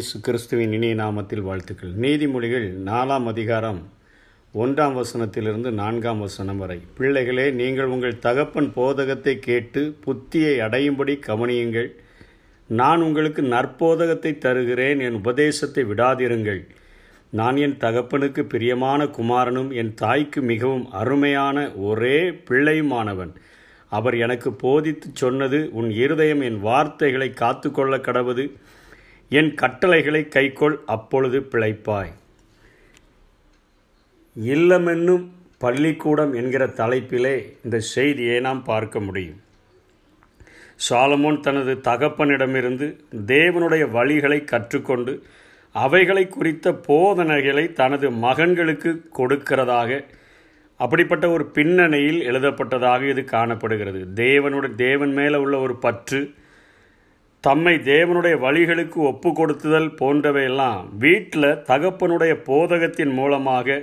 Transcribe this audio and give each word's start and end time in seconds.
இயேசு 0.00 0.18
கிறிஸ்துவின் 0.26 0.72
இனிய 0.72 0.94
நாமத்தில் 0.94 1.42
வாழ்த்துக்கள். 1.46 1.90
நீதிமொழிகள் 2.02 2.66
நாலாம் 2.86 3.26
அதிகாரம் 3.32 3.80
ஒன்றாம் 4.54 4.94
வசனத்திலிருந்து 4.98 5.70
நான்காம் 5.80 6.18
வசனம் 6.18 6.60
வரை. 6.62 6.76
பிள்ளைகளே 6.98 7.50
நீங்கள் 7.50 7.92
உங்கள் 7.94 8.16
தகப்பன் 8.18 8.70
போதகத்தை 8.76 9.34
கேட்டு 9.38 9.82
புத்தியை 10.06 10.54
அடையும்படி 10.66 11.14
கவனியுங்கள். 11.26 11.90
நான் 12.68 13.04
உங்களுக்கு 13.08 13.42
நற்போதகத்தை 13.42 14.32
தருகிறேன் 14.38 15.00
என் 15.00 15.18
உபதேசத்தை 15.22 15.84
விடாதிருங்கள். 15.84 16.62
நான் 17.30 17.56
என் 17.66 17.76
தகப்பனுக்கு 17.84 18.44
பிரியமான 18.54 19.10
குமாரனும் 19.18 19.70
என் 19.82 19.94
தாய்க்கு 19.94 20.42
மிகவும் 20.42 20.90
அருமையான 21.02 21.70
ஒரே 21.90 22.18
பிள்ளையுமானவன். 22.50 23.34
அவர் 23.88 24.18
எனக்கு 24.26 24.52
போதித்து 24.64 25.10
சொன்னது 25.12 25.60
உன் 25.72 25.90
இருதயம் 25.90 26.40
என் 26.40 26.60
வார்த்தைகளை 26.60 27.30
காத்துக்கொள்ள 27.44 27.96
கடவது. 28.08 28.46
என் 29.38 29.54
கட்டளைகளை 29.54 30.20
கைக்கொள் 30.30 30.76
அப்பொழுது 30.86 31.40
பிழைப்பாய். 31.40 32.10
இல்லமென்னும் 34.36 35.26
பள்ளிக்கூடம் 35.58 36.32
என்கிற 36.32 36.66
தலைப்பிலே 36.66 37.34
இந்த 37.64 37.78
செய்தியை 37.78 38.40
நாம் 38.40 38.62
பார்க்க 38.64 39.00
முடியும். 39.00 39.40
சாலமோன் 40.88 41.40
தனது 41.40 41.74
தகப்பனிடமிருந்து 41.74 42.86
தேவனுடைய 43.26 43.84
வழிகளை 43.96 44.44
கற்றுக்கொண்டு 44.44 45.22
அவைகளை 45.72 46.28
குறித்த 46.28 46.72
போதனைகளை 46.72 47.72
தனது 47.72 48.10
மகன்களுக்கு 48.10 48.92
கொடுக்கிறதாக 49.18 50.04
அப்படிப்பட்ட 50.76 51.30
ஒரு 51.30 51.46
பின்னணியில் 51.46 52.20
எழுதப்பட்டதாக 52.20 53.08
இது 53.08 53.24
காணப்படுகிறது. 53.24 54.00
தேவனுடைய 54.14 54.74
தேவன் 54.74 55.12
மேலே 55.12 55.36
உள்ள 55.36 55.58
ஒரு 55.58 55.76
பற்று 55.76 56.34
தம்மை 57.40 57.74
தேவனுடைய 57.74 58.34
வழிகளுக்கு 58.38 58.98
ஒப்பு 59.02 59.30
கொடுத்துதல் 59.32 59.90
போன்றவையெல்லாம் 60.00 60.80
வீட்டில் 60.98 61.60
தகப்பனுடைய 61.66 62.32
போதகத்தின் 62.44 63.12
மூலமாக 63.14 63.78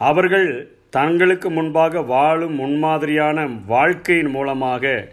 அவர்கள் 0.00 0.48
தங்களுக்கு 0.90 1.50
முன்பாக 1.50 2.02
வாழும் 2.02 2.54
முன்மாதிரியான 2.54 3.38
வாழ்க்கையின் 3.66 4.30
மூலமாக 4.30 5.12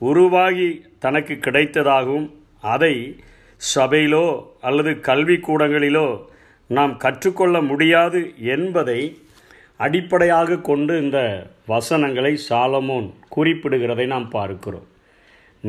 உருவாகி 0.00 0.68
தனக்கு 0.98 1.34
கிடைத்ததாகவும் 1.34 2.26
அதை 2.64 2.94
சபையிலோ 3.60 4.26
அல்லது 4.60 4.92
கல்விக்கூடங்களிலோ 5.08 6.08
நாம் 6.70 6.96
கற்றுக்கொள்ள 6.96 7.56
முடியாது 7.62 8.22
என்பதை 8.46 9.00
அடிப்படையாக 9.76 10.58
கொண்டு 10.60 11.02
இந்த 11.02 11.20
வசனங்களை 11.66 12.38
சாலமோன் 12.48 13.08
குறிப்பிடுகிறதை 13.36 14.06
நாம் 14.06 14.28
பார்க்கிறோம். 14.30 14.88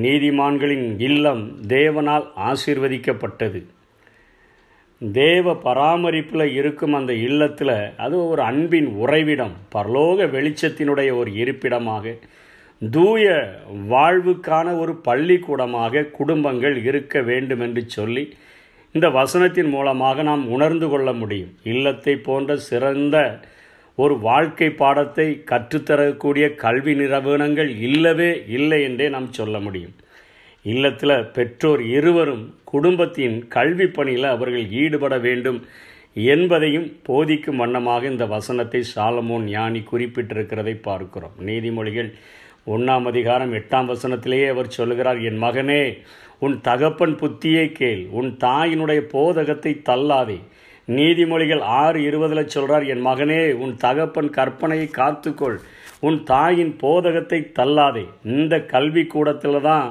நீதிமான்களின் 0.03 0.87
இல்லம் 0.99 1.43
தேவனால் 1.67 2.25
ஆசீர்வதிக்கப்பட்டது. 2.49 3.61
தேவ 5.01 5.55
பராமரிப்பில் 5.63 6.53
இருக்கும் 6.53 6.93
அந்த 6.93 7.13
இல்லத்தில் 7.27 7.75
அது 7.97 8.15
ஒரு 8.27 8.41
அன்பின் 8.41 8.89
உறைவிடம் 9.03 9.55
பரலோக 9.75 10.27
வெளிச்சத்தினுடைய 10.35 11.09
ஒரு 11.17 11.31
இருப்பிடமாக 11.33 12.15
தூய 12.81 13.25
வாழ்வுக்கான 13.89 14.67
ஒரு 14.79 14.95
பள்ளிக்கூடமாக 15.07 16.03
குடும்பங்கள் 16.17 16.77
இருக்க 16.85 17.21
வேண்டும் 17.21 17.59
என்று 17.59 17.83
சொல்லி 17.97 18.23
இந்த 18.95 19.07
வசனத்தின் 19.09 19.69
மூலமாக 19.69 20.23
நாம் 20.23 20.43
உணர்ந்து 20.47 20.89
கொள்ள 20.89 21.09
முடியும். 21.13 21.53
இல்லத்தை 21.63 22.15
போன்ற 22.27 22.57
சிறந்த 22.69 23.15
ஒரு 23.97 24.19
வாழ்க்கை 24.19 24.69
பாடத்தை 24.69 25.43
கற்றுத்தரக்கூடிய 25.51 26.55
கல்வி 26.55 26.95
நிறுவனங்கள் 26.95 27.69
இல்லவே 27.79 28.43
இல்லை 28.47 28.83
என்றே 28.83 29.09
நாம் 29.09 29.31
சொல்ல 29.31 29.59
முடியும். 29.59 29.93
இல்லத்தில் 30.61 31.25
பெற்றோர் 31.25 31.81
இருவரும் 31.81 32.55
குடும்பத்தின் 32.63 33.47
கல்வி 33.47 33.87
பணியில் 33.87 34.23
அவர்கள் 34.23 34.71
ஈடுபட 34.71 35.17
வேண்டும் 35.17 35.59
என்பதையும் 36.13 36.87
போதிக்கும் 37.03 37.55
வண்ணமாக 37.55 38.05
இந்த 38.05 38.25
வசனத்தை 38.25 38.83
சாலமோன் 38.95 39.45
ஞானி 39.45 39.83
குறிப்பிட்டிருக்கிறதை 39.91 40.75
பார்க்கிறோம். 40.81 41.35
நீதிமொழிகள் 41.39 42.13
ஒன்றாம் 42.67 43.05
அதிகாரம் 43.05 43.53
எட்டாம் 43.53 43.89
வசனத்திலேயே 43.91 44.47
அவர் 44.49 44.67
சொல்கிறார் 44.67 45.19
என் 45.21 45.41
மகனே 45.43 45.97
உன் 46.39 46.61
தகப்பன் 46.61 47.15
புத்தியை 47.15 47.71
கேள். 47.71 48.07
உன் 48.11 48.37
தாயினுடைய 48.43 49.01
போதகத்தை 49.11 49.81
தள்ளாதே. 49.81 50.39
நீதிமொழிகள் 50.87 51.63
ஆறு 51.81 51.99
இருபதில் 52.07 52.51
சொல்கிறார் 52.55 52.85
என் 52.93 53.05
மகனே 53.07 53.39
உன் 53.63 53.73
தகப்பன் 53.85 54.29
கற்பனையை 54.37 54.87
காத்துக்கொள். 54.97 55.57
உன் 55.99 56.19
தாயின் 56.23 56.73
போதகத்தை 56.81 57.39
தள்ளாதே. 57.59 58.05
இந்த 58.23 58.55
கல்வி 58.73 59.03
கூடத்தில் 59.05 59.61
தான் 59.61 59.87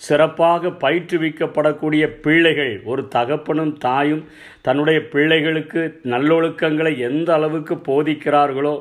சிறப்பாக 0.00 0.70
பயிற்றுவிக்கப்படக்கூடிய 0.82 2.04
பிள்ளைகள். 2.24 2.74
ஒரு 2.84 3.02
தகப்பனும் 3.08 3.72
தாயும் 3.78 4.24
தன்னுடைய 4.66 4.98
பிள்ளைகளுக்கு 5.12 5.80
நல்லொழுக்கங்களை 6.12 6.92
எந்த 7.08 7.28
அளவுக்கு 7.34 7.74
போதிக்கிறார்களோ 7.88 8.74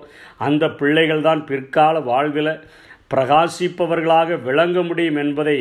அந்த 0.47 0.69
பிள்ளைகள் 0.81 1.21
தான் 1.21 1.41
பிற்கால 1.45 1.99
வாழ்வில் 2.11 2.53
பிரகாசிப்பவர்களாக 3.13 4.41
விளங்க 4.47 4.81
முடியும் 4.81 5.19
என்பதை 5.23 5.57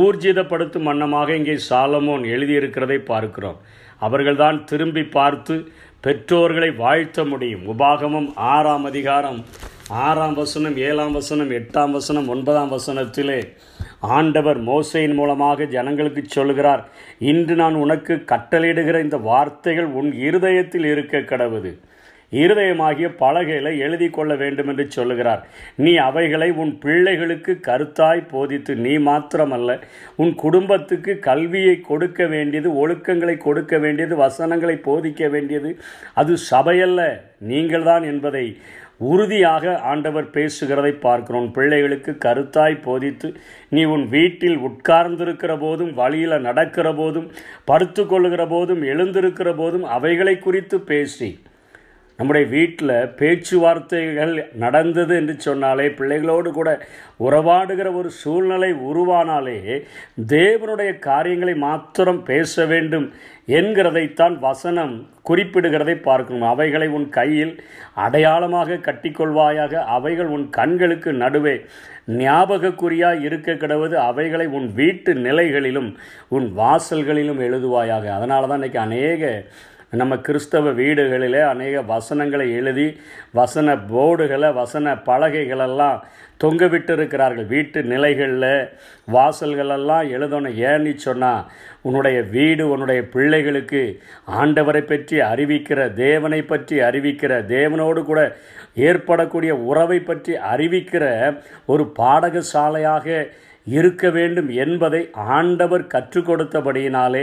ஊர்ஜிதப்படுத்தும் 0.00 0.88
வண்ணமாக 0.88 1.36
இங்கே 1.36 1.56
சாலமோன் 1.70 2.24
எழுதியிருக்கிறதை 2.34 2.98
பார்க்கிறோம். 3.12 3.58
அவர்கள்தான் 3.98 4.64
திரும்பி 4.64 5.04
பார்த்து 5.04 5.68
பெற்றோர்களை 6.00 6.70
வாழ்த்த 6.70 7.24
முடியும். 7.24 7.64
உபாகமம் 7.72 8.32
ஆறாம் 8.34 8.84
அதிகாரம். 8.84 9.44
ஆறாம் 9.88 10.34
வசனம் 10.34 10.76
ஏழாம் 10.76 11.12
வசனம் 11.12 11.50
எட்டாம் 11.50 11.90
வசனம் 11.90 12.28
ஒன்பதாம் 12.28 12.72
வசனத்திலே 12.72 13.56
ஆண்டவர் 14.00 14.64
மோசையின் 14.64 15.14
மூலமாக 15.14 15.64
ஜனங்களுக்கு 15.64 16.22
சொல்கிறார் 16.26 16.88
இன்று 17.18 17.54
நான் 17.54 17.74
உனக்கு 17.74 18.24
கட்டளையிடுகிற 18.26 19.02
இந்த 19.02 19.16
வார்த்தைகள் 19.16 19.84
உன் 19.84 20.12
இருதயத்தில் 20.12 20.84
இருக்க 20.84 21.18
கடவுது. 21.18 21.72
இருதயமாகிய 22.32 23.08
பலகைகளை 23.16 23.78
எழுதி 23.78 24.10
கொள்ள 24.10 24.36
வேண்டும் 24.36 24.68
என்று 24.68 24.90
சொல்லுகிறார். 24.90 25.46
நீ 25.76 25.96
அவைகளை 25.96 26.50
உன் 26.50 26.78
பிள்ளைகளுக்கு 26.78 27.60
கருத்தாய் 27.66 28.28
போதித்து 28.28 28.74
நீ 28.76 28.96
மாத்திரமல்ல 28.98 29.80
உன் 30.16 30.34
குடும்பத்துக்கு 30.34 31.18
கல்வியை 31.18 31.80
கொடுக்க 31.80 32.26
வேண்டியது 32.26 32.88
ஒழுக்கங்களை 32.88 33.36
கொடுக்க 33.36 33.78
வேண்டியது 33.78 34.16
வசனங்களை 34.16 34.76
போதிக்க 34.76 35.30
வேண்டியது 35.30 35.78
அது 36.14 36.34
சபையல்ல 36.50 37.20
நீங்கள்தான் 37.38 38.02
என்பதை 38.02 38.56
உறுதியாக 38.98 39.78
ஆண்டவர் 39.80 40.30
பேசுகிறதை 40.30 40.92
பார்க்கிறோம். 41.00 41.52
பிள்ளைகளுக்கு 41.52 42.16
கருத்தாய் 42.24 42.82
போதித்து 42.82 43.34
நீ 43.68 43.84
உன் 43.84 44.08
வீட்டில் 44.08 44.56
உட்கார்ந்திருக்கிற 44.56 45.58
போதும் 45.58 45.94
வழியில் 45.94 46.40
நடக்கிற 46.40 46.94
போதும் 46.94 47.30
படுத்து 47.64 48.06
கொள்ளுகிற 48.06 48.46
போதும் 48.46 48.82
எழுந்திருக்கிற 48.82 49.54
போதும் 49.56 49.84
அவைகளை 49.84 50.38
குறித்து 50.38 50.80
பேசி 50.80 51.38
நம்முடைய 52.18 52.44
வீட்டில் 52.54 52.94
பேச்சுவார்த்தைகள் 53.18 54.34
நடந்தது 54.62 55.14
என்று 55.16 55.34
சொன்னாலே 55.46 55.86
பிள்ளைகளோடு 55.98 56.50
கூட 56.52 56.70
உறவாடுகிற 57.26 57.88
ஒரு 57.94 58.10
சூழ்நிலை 58.20 58.70
உருவானாலே 58.90 59.58
தேவனுடைய 60.36 60.92
காரியங்களை 61.08 61.54
மாத்திரம் 61.66 62.22
பேச 62.30 62.64
வேண்டும் 62.72 63.06
என்கிறதைத்தான் 63.58 64.36
வசனம் 64.46 64.94
குறிப்பிடுகிறதை 65.28 65.96
பார்க்கணும். 66.08 66.48
அவைகளை 66.52 66.88
உன் 66.96 67.06
கையில் 67.08 67.52
அடையாளமாக 68.04 68.80
கட்டிக்கொள்வாயாக 68.88 69.84
அவைகள் 69.96 70.32
உன் 70.36 70.48
கண்களுக்கு 70.58 71.12
நடுவே 71.22 71.56
ஞாபகக்குறியாய் 72.24 73.22
இருக்க 73.28 73.52
கிடவது 73.52 73.96
அவைகளை 74.08 74.46
உன் 74.56 74.68
வீட்டு 74.74 75.12
நிலைகளிலும் 75.28 75.90
உன் 76.36 76.48
வாசல்களிலும் 76.58 77.40
எழுதுவாயாக. 77.48 78.04
அதனால 78.18 78.46
தான் 78.46 78.60
இன்றைக்கி 78.60 78.82
அநேக 78.88 79.32
நம்ம 79.92 80.18
கிறிஸ்தவ 80.18 80.70
வீடுகளில் 80.70 81.40
அநேக 81.40 81.82
வசனங்களை 81.82 82.52
எழுதி 82.52 82.96
வசன 83.32 83.76
போர்டுகளை 83.76 84.52
வசன 84.52 84.94
பலகைகளெல்லாம் 84.94 86.00
தொங்க 86.36 86.66
விட்டு 86.66 86.92
இருக்கிறார்கள் 86.92 87.46
வீட்டு 87.46 87.82
நிலைகளில் 87.82 88.68
வாசல்களெல்லாம் 89.12 90.10
எழுதணும். 90.10 90.56
ஏன்னு 90.70 90.94
சொன்னால் 90.96 91.46
உன்னுடைய 91.82 92.22
வீடு 92.22 92.68
உன்னுடைய 92.68 93.02
பிள்ளைகளுக்கு 93.02 94.00
ஆண்டவரை 94.40 94.80
பற்றி 94.80 95.20
அறிவிக்கிற 95.20 95.94
தேவனை 95.94 96.42
பற்றி 96.42 96.80
அறிவிக்கிற 96.80 97.32
தேவனோடு 97.46 98.02
கூட 98.02 98.36
ஏற்படக்கூடிய 98.74 99.56
உறவை 99.56 100.00
பற்றி 100.00 100.34
அறிவிக்கிற 100.34 101.04
ஒரு 101.66 101.92
பாடகசாலையாக 101.98 103.28
இருக்க 103.66 104.10
வேண்டும் 104.10 104.48
என்பதை 104.48 105.08
ஆண்டவர் 105.12 105.86
கற்றுக் 105.86 106.28
கொடுத்தபடியினாலே 106.30 107.22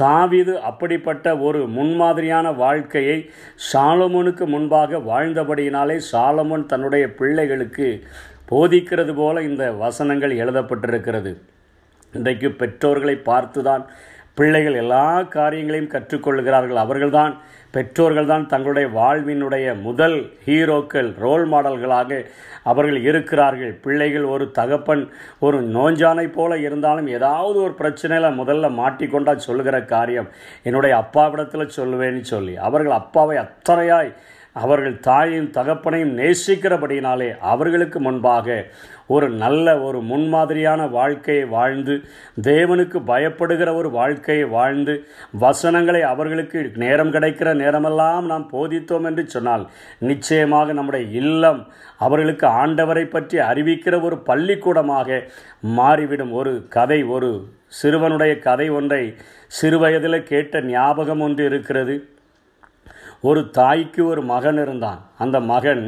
தாவிது 0.00 0.52
அப்படிப்பட்ட 0.60 1.38
ஒரு 1.38 1.68
முன்மாதிரியான 1.68 2.54
வாழ்க்கையை 2.56 3.30
சாலமோனுக்கு 3.72 4.46
முன்பாக 4.46 4.98
வாழ்ந்தபடியினாலே 4.98 6.00
சாலமோன் 6.12 6.66
தன்னுடைய 6.66 7.14
பிள்ளைகளுக்கு 7.14 8.02
போதிக்கிறது 8.50 9.14
போல 9.14 9.42
இந்த 9.42 9.72
வசனங்கள் 9.72 10.36
எழுதப்பட்டிருக்கிறது. 10.36 11.36
இன்றைக்கு 12.12 12.50
பெற்றோர்களை 12.50 13.14
பார்த்துதான் 13.14 13.84
பிள்ளைகள் 14.34 14.74
எல்லா 14.74 15.22
காரியங்களையும் 15.22 15.90
கற்றுக்கொள்கிறார்கள் 15.90 16.74
அவர்கள்தான் 16.74 17.32
பெற்றோர்கள் 17.70 18.26
தான் 18.26 18.46
தங்களுடைய 18.46 18.86
வாழ்வினுடைய 18.88 19.66
முதல் 19.80 20.16
ஹீரோக்கள் 20.46 21.08
ரோல் 21.18 21.44
மாடல்களாக 21.46 22.18
அவர்கள் 22.62 22.98
இருக்கிறார்கள். 23.02 23.72
பிள்ளைகள் 23.84 24.24
ஒரு 24.24 24.44
தகப்பன் 24.50 25.04
ஒரு 25.38 25.58
நோஞ்சானை 25.62 26.26
போல 26.32 26.58
இருந்தாலும் 26.58 27.06
ஏதாவது 27.06 27.58
ஒரு 27.62 27.74
பிரச்சனையில் 27.78 28.38
முதல்ல 28.38 28.70
மாட்டிக்கொண்டா 28.80 29.34
சொல்லுகிற 29.36 29.84
காரியம் 29.84 30.28
என்னுடைய 30.62 30.96
அப்பாவிடத்தில் 30.96 31.74
சொல்லுவேன்னு 31.76 32.20
சொல்லி 32.20 32.56
அவர்கள் 32.56 32.92
அப்பாவை 32.92 33.36
அத்தனையாய் 33.36 34.12
அவர்கள் 34.56 34.96
தாயையும் 35.00 35.50
தகப்பனையும் 35.50 36.16
நேசிக்கிறபடியினாலே 36.20 37.28
அவர்களுக்கு 37.38 38.00
முன்பாக 38.00 38.56
ஒரு 39.06 39.30
நல்ல 39.30 39.66
ஒரு 39.80 39.98
முன்மாதிரியான 40.02 40.90
வாழ்க்கையை 40.90 41.44
வாழ்ந்து 41.44 41.94
தேவனுக்கு 42.42 42.98
பயப்படுகிற 43.06 43.74
ஒரு 43.74 43.90
வாழ்க்கையை 43.90 44.44
வாழ்ந்து 44.44 44.94
வசனங்களை 45.38 46.02
அவர்களுக்கு 46.02 46.70
நேரம் 46.74 47.12
கிடைக்கிற 47.12 47.54
நேரமெல்லாம் 47.54 48.26
நாம் 48.26 48.46
போதித்தோம் 48.52 49.04
என்று 49.04 49.24
சொன்னால் 49.28 49.64
நிச்சயமாக 49.98 50.72
நம்முடைய 50.72 51.06
இல்லம் 51.22 51.60
அவர்களுக்கு 51.98 52.46
ஆண்டவரை 52.46 53.04
பற்றி 53.06 53.38
அறிவிக்கிற 53.38 54.02
ஒரு 54.02 54.18
பள்ளிக்கூடமாக 54.18 55.28
மாறிவிடும். 55.60 56.32
ஒரு 56.32 56.52
கதை 56.68 57.02
ஒரு 57.02 57.30
சிறுவனுடைய 57.82 58.38
கதை 58.38 58.68
ஒன்றை 58.70 59.04
சிறுவயதில் 59.60 60.22
கேட்ட 60.22 60.60
ஞாபகம் 60.60 61.20
ஒன்று 61.20 61.44
இருக்கிறது. 61.44 61.94
ஒரு 63.22 63.40
தாய்க்கு 63.50 64.00
ஒரு 64.06 64.22
மகன் 64.30 64.58
இருந்தான். 64.62 65.00
அந்த 65.18 65.36
மகன் 65.50 65.82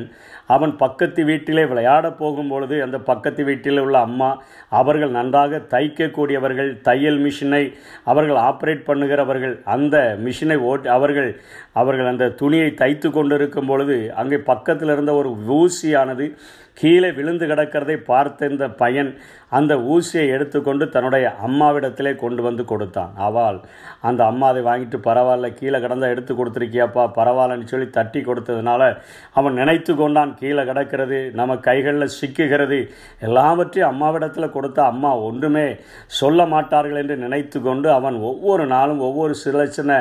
அவன் 0.46 0.72
பக்கத்து 0.76 1.20
வீட்டிலே 1.24 1.62
விளையாட 1.66 2.06
போகும்பொழுது 2.20 2.76
அந்த 2.82 2.98
பக்கத்து 3.00 3.42
வீட்டில் 3.44 3.80
உள்ள 3.80 3.96
அம்மா 3.98 4.28
அவர்கள் 4.72 5.10
நன்றாக 5.10 5.60
தைக்கக்கூடியவர்கள் 5.72 6.70
தையல் 6.80 7.18
மிஷினை 7.18 7.62
அவர்கள் 8.04 8.40
ஆப்ரேட் 8.48 8.82
பண்ணுகிறவர்கள் 8.84 9.54
அந்த 9.74 9.96
மிஷினை 10.24 10.58
ஓட்டி 10.70 10.88
அவர்கள் 10.88 11.30
அவர்கள் 11.72 12.06
அந்த 12.06 12.28
துணியை 12.40 12.68
தைத்து 12.74 13.10
கொண்டிருக்கும் 13.10 13.66
பொழுது 13.66 13.96
அங்கே 14.14 14.40
பக்கத்தில் 14.50 14.88
இருந்த 14.88 15.14
ஒரு 15.14 15.32
ஊசியானது 15.58 16.28
கீழே 16.80 17.08
விழுந்து 17.16 17.44
கிடக்கிறதை 17.46 17.96
பார்த்த 18.10 18.48
இந்த 18.52 18.66
பையன் 18.82 19.10
அந்த 19.58 19.72
ஊசியை 19.92 20.24
எடுத்துக்கொண்டு 20.34 20.84
தன்னுடைய 20.94 21.26
அம்மாவிடத்திலே 21.46 22.12
கொண்டு 22.22 22.42
வந்து 22.46 22.62
கொடுத்தான். 22.70 23.12
அவள் 23.26 23.58
அந்த 24.08 24.20
அம்மா 24.30 24.46
அதை 24.52 24.62
வாங்கிட்டு 24.68 24.98
பரவாயில்ல 25.06 25.48
கீழே 25.58 25.78
கிடந்தால் 25.84 26.12
எடுத்து 26.14 26.32
கொடுத்துருக்கியாப்பா 26.34 27.04
பரவாயில்லன்னு 27.18 27.70
சொல்லி 27.72 27.88
தட்டி 27.98 28.20
கொடுத்ததுனால 28.20 28.82
அவன் 29.38 29.58
நினைத்து 29.60 29.94
கொண்டான் 29.94 30.32
கீழே 30.40 30.64
கிடக்கிறது 30.70 31.18
நம்ம 31.40 31.56
கைகளில் 31.68 32.16
சிக்குகிறது. 32.20 32.80
எல்லாவற்றையும் 33.28 33.90
அம்மாவிடத்தில் 33.92 34.54
கொடுத்த 34.56 34.82
அம்மா 34.92 35.12
ஒன்றுமே 35.28 35.66
சொல்ல 36.20 36.46
மாட்டார்கள் 36.54 37.00
என்று 37.02 37.18
நினைத்து 37.24 37.60
கொண்டு 37.68 37.90
அவன் 37.98 38.18
ஒவ்வொரு 38.30 38.66
நாளும் 38.74 39.04
ஒவ்வொரு 39.10 39.36
சில 39.44 39.66
சின்ன 39.78 39.92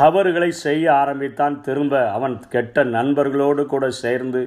தவறுகளை 0.00 0.50
செய்ய 0.64 0.84
ஆரம்பித்தான். 1.02 1.60
திரும்ப 1.68 1.94
அவன் 2.16 2.36
கெட்ட 2.56 2.84
நண்பர்களோடு 2.96 3.64
கூட 3.74 3.84
சேர்ந்து 4.04 4.42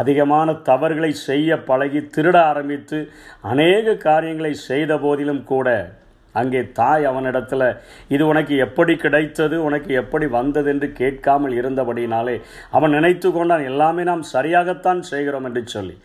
அதிகமான 0.00 0.48
தவறுகளை 0.70 1.12
செய்ய 1.26 1.58
பழகி 1.68 2.00
திருட 2.16 2.36
ஆரம்பித்து 2.50 2.98
அநேக 3.52 3.94
காரியங்களை 4.08 4.52
செய்த 4.68 4.92
போதிலும் 5.04 5.42
கூட 5.52 5.68
அங்கே 6.34 6.60
தாய் 6.78 7.04
அவனிடத்தில் 7.10 7.64
இது 8.14 8.22
உனக்கு 8.26 8.54
எப்படி 8.66 8.94
கிடைத்தது? 8.96 9.56
உனக்கு 9.68 9.90
எப்படி 10.02 10.26
வந்தது 10.36 10.68
என்று 10.72 10.88
கேட்காமல் 11.00 11.54
இருந்தபடினாலே 11.60 12.36
அவன் 12.76 12.94
நினைத்து 12.96 13.28
கொண்டான் 13.32 13.64
எல்லாமே 13.70 14.02
நாம் 14.10 14.24
சரியாகத்தான் 14.34 15.00
செய்கிறோம் 15.12 15.46
என்று 15.48 15.62
சொல்லி. 15.74 15.96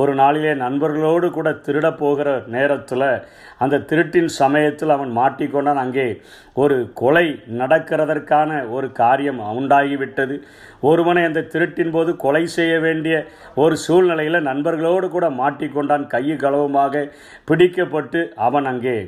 ஒரு 0.00 0.12
நாளிலே 0.20 0.52
நண்பர்களோடு 0.62 1.28
கூட 1.36 1.48
திருடப் 1.66 1.98
போகிற 2.00 2.28
நேரத்தில் 2.54 3.06
அந்த 3.64 3.80
திருட்டின் 3.90 4.30
சமயத்தில் 4.40 4.94
அவன் 4.94 5.12
மாட்டிக்கொண்டான். 5.18 5.80
அங்கே 5.84 6.06
ஒரு 6.62 6.76
கொலை 7.00 7.26
நடக்கிறதற்கான 7.60 8.50
ஒரு 8.76 8.88
காரியம் 9.00 9.40
உண்டாகிவிட்டது. 9.58 10.36
ஒருவனை 10.90 11.22
அந்த 11.28 11.46
திருட்டின் 11.54 11.94
போது 11.96 12.10
கொலை 12.24 12.44
செய்ய 12.56 12.74
வேண்டிய 12.86 13.16
ஒரு 13.64 13.76
சூழ்நிலையில் 13.86 14.46
நண்பர்களோடு 14.50 15.08
கூட 15.16 15.28
மாட்டிக்கொண்டான். 15.42 16.06
கையு 16.14 16.36
களவுமாக 16.44 17.04
பிடிக்கப்பட்டு 17.50 18.22
அவன் 18.48 18.68
அங்கே 18.72 18.98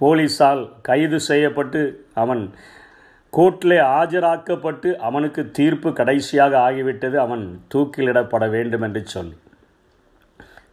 போலீஸால் 0.00 0.64
கைது 0.88 1.18
செய்யப்பட்டு 1.30 1.80
அவன் 2.24 2.42
கோர்ட்டிலே 3.32 3.78
ஆஜராக்கப்பட்டு 3.98 4.90
அவனுக்கு 5.06 5.42
தீர்ப்பு 5.58 5.88
கடைசியாக 5.98 6.54
ஆகிவிட்டது. 6.68 7.16
அவன் 7.26 7.44
தூக்கிலிடப்பட 7.74 8.44
வேண்டும் 8.54 8.84
என்று 8.86 9.02
சொல்லி. 9.14 9.36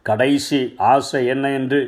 கடைசி 0.06 0.60
ஆசை 0.88 1.20
என்ன 1.26 1.46
என்று 1.52 1.80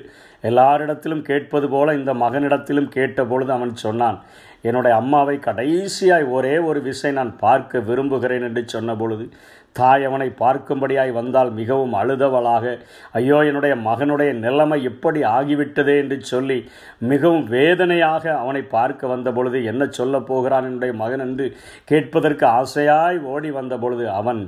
எல்லாரிடத்திலும் 0.45 1.23
கேட்பது 1.23 1.67
போல 1.69 1.95
இந்த 1.95 2.13
மகனிடத்திலும் 2.17 2.93
கேட்டபொழுது 2.95 3.51
அவன் 3.51 3.75
சொன்னான் 3.79 4.19
என்னுடைய 4.63 4.95
அம்மாவை 4.97 5.37
கடைசியாய் 5.41 6.27
ஒரே 6.31 6.55
ஒரு 6.65 6.81
விசை 6.83 7.11
நான் 7.13 7.33
பார்க்க 7.39 7.81
விரும்புகிறேன் 7.81 8.43
என்று 8.43 8.63
சொன்ன 8.67 8.95
பொழுது 8.95 9.25
தாய் 9.73 10.05
அவனை 10.05 10.29
பார்க்கும்படியாய் 10.39 11.13
வந்தால் 11.13 11.51
மிகவும் 11.53 11.95
அழுதவளாக 11.95 12.65
ஐயோ 13.13 13.39
என்னுடைய 13.43 13.75
மகனுடைய 13.85 14.31
நிலைமை 14.39 14.79
எப்படி 14.85 15.21
ஆகிவிட்டதே 15.33 15.95
என்று 15.99 16.17
சொல்லி 16.25 16.59
மிகவும் 17.05 17.47
வேதனையாக 17.49 18.25
அவனை 18.39 18.63
பார்க்க 18.69 19.07
வந்த 19.07 19.31
பொழுது 19.33 19.61
என்ன 19.65 19.87
சொல்லப் 19.93 20.27
போகிறான் 20.27 20.65
என்னுடைய 20.65 20.95
மகன்? 20.95 21.21
என்று 21.21 21.47
கேட்பதற்கு 21.85 22.47
ஆசையாய் 22.55 23.21
ஓடி 23.27 23.51
வந்த 23.51 23.77
பொழுது 23.79 24.07
அவன் 24.13 24.43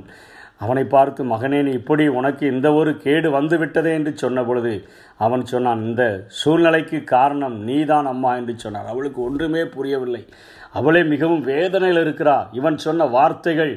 அவனை 0.61 0.83
பார்த்து 0.87 1.21
மகனே 1.25 1.59
நீ 1.61 1.71
இப்படி 1.73 2.03
உனக்கு 2.11 2.43
இந்த 2.47 2.67
ஒரு 2.73 2.91
கேடு 2.97 3.27
வந்து 3.29 3.55
விட்டதே 3.57 3.91
என்று 3.93 4.11
சொன்ன 4.15 4.43
பொழுது 4.43 4.73
அவன் 5.25 5.43
சொன்னான் 5.51 5.83
இந்த 5.89 6.03
சூழ்நிலைக்கு 6.39 6.99
காரணம் 7.15 7.57
நீதான் 7.69 8.09
அம்மா 8.13 8.31
என்று 8.39 8.55
சொன்னார். 8.63 8.91
அவளுக்கு 8.93 9.19
ஒன்றுமே 9.27 9.63
புரியவில்லை. 9.75 10.23
அவளே 10.79 10.99
மிகவும் 11.11 11.41
வேதனையில் 11.49 12.01
இருக்கிறாள் 12.01 12.51
இவன் 12.57 12.77
சொன்ன 12.83 13.05
வார்த்தைகள் 13.15 13.71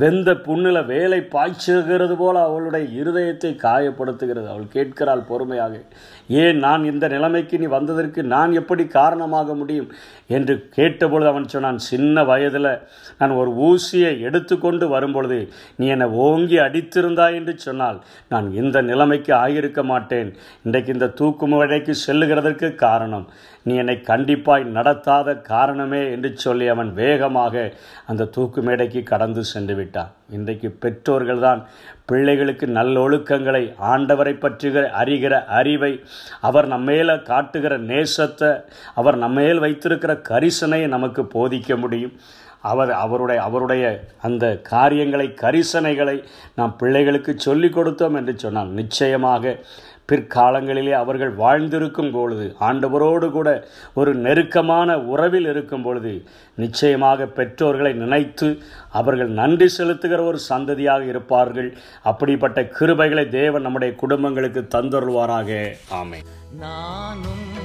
வெந்த 0.00 0.30
புண்ணில் 0.44 0.80
வேலை 0.90 1.18
பாய்ச்சுகிறது 1.32 2.14
போல 2.20 2.36
அவளுடைய 2.48 2.84
இருதயத்தை 3.00 3.50
காயப்படுத்துகிறது. 3.64 4.46
அவள் 4.52 4.74
கேட்கிறாள் 4.74 5.28
பொறுமையாக 5.30 5.80
ஏன் 6.42 6.58
நான் 6.66 6.82
இந்த 6.90 7.04
நிலைமைக்கு 7.14 7.56
நீ 7.62 7.66
வந்ததற்கு 7.74 8.20
நான் 8.34 8.52
எப்படி 8.60 8.84
காரணமாக 8.98 9.54
முடியும் 9.60 9.88
என்று 10.36 10.54
கேட்டபொழுது 10.76 11.30
அவன் 11.32 11.50
சொன்னான் 11.54 11.80
சின்ன 11.88 12.24
வயதில் 12.30 12.70
நான் 13.18 13.36
ஒரு 13.40 13.50
ஊசியை 13.66 14.12
எடுத்துக்கொண்டு 14.28 14.86
வரும்பொழுது 14.94 15.40
நீ 15.80 15.86
என்னை 15.96 16.08
ஓங்கி 16.26 16.58
அடித்திருந்தாய் 16.66 17.38
என்று 17.40 17.54
சொன்னால் 17.66 17.98
நான் 18.34 18.48
இந்த 18.62 18.76
நிலைமைக்கு 18.90 19.34
ஆகியிருக்க 19.42 19.82
மாட்டேன். 19.92 20.30
இன்றைக்கு 20.66 20.85
இந்த 20.94 21.12
தூக்குமுறைக்கு 21.20 21.94
செல்லுகிறதற்கு 22.06 22.74
காரணம். 22.74 23.26
நீ 23.62 23.74
என்னை 23.76 24.02
கண்டிப்பாய் 24.08 24.64
நடத்தாத 24.64 25.40
காரணமே 25.40 26.10
என்று 26.10 26.30
சொல்லி 26.36 26.68
அவன் 26.68 26.94
வேகமாக 26.94 27.72
அந்த 28.06 28.24
தூக்கு 28.24 28.62
மேடைக்கு 28.62 29.02
கடந்து 29.02 29.44
சென்று 29.44 29.74
விட்டான். 29.74 30.12
இன்றைக்கு 30.30 30.70
பெற்றோர்கள் 30.70 31.38
தான் 31.38 31.66
பிள்ளைகளுக்கு 32.06 32.66
நல்லொழுக்கங்களை 32.66 33.74
ஆண்டவரை 33.92 34.34
பற்றுகிற 34.34 34.90
அறிகிற 35.02 35.44
அறிவை 35.44 36.00
அவர் 36.40 36.68
நம்மேல 36.68 37.22
காட்டுகிற 37.22 37.78
நேசத்தை 37.78 38.50
அவர் 38.94 39.16
நம்மேல் 39.16 39.58
வைத்திருக்கிற 39.58 40.14
கரிசனையை 40.14 40.88
நமக்கு 40.88 41.22
போதிக்க 41.34 41.76
முடியும். 41.76 42.16
அவர் 42.60 42.90
அவருடைய 42.90 43.42
அவருடைய 43.42 43.84
அந்த 44.20 44.44
காரியங்களை 44.62 45.26
கரிசனைகளை 45.42 46.24
நாம் 46.54 46.76
பிள்ளைகளுக்கு 46.76 47.32
சொல்லிக் 47.36 47.76
கொடுத்தோம் 47.76 48.14
என்று 48.14 48.38
சொன்னால் 48.38 48.68
நிச்சயமாக 48.68 49.56
பிற்காலங்களிலே 50.12 50.90
அவர்கள் 50.90 51.32
வாழ்ந்திருக்கும் 51.34 52.12
பொழுது 52.12 52.46
ஆண்டவரோடு 52.60 53.30
கூட 53.30 53.48
ஒரு 53.94 54.14
நெருக்கமான 54.14 54.98
உறவில் 55.12 55.48
இருக்கும் 55.52 55.82
பொழுது 55.82 56.12
நிச்சயமாக 56.54 57.26
பெற்றோர்களை 57.26 57.92
நினைத்து 57.92 58.48
அவர்கள் 58.92 59.32
நன்றி 59.40 59.68
செலுத்துகிற 59.78 60.20
ஒரு 60.26 60.40
சந்ததியாக 60.48 61.02
இருப்பார்கள். 61.06 61.70
அப்படிப்பட்ட 62.02 62.62
கிருபைகளை 62.78 63.28
தேவன் 63.28 63.62
நம்முடைய 63.62 63.94
குடும்பங்களுக்கு 63.94 64.62
தந்தருவாராக 64.76 65.50
ஆமை 65.90 66.22
நானும் 66.60 67.55